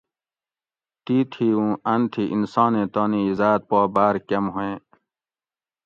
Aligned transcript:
تیتھی 1.05 1.47
اوں 1.57 1.71
ان 1.91 2.01
تھی 2.11 2.23
انسانیں 2.35 2.87
تانی 2.93 3.21
عزاۤت 3.31 3.61
پا 3.69 3.79
باۤر 3.93 4.15
کۤم 4.27 4.45
ہوئیں 4.53 4.77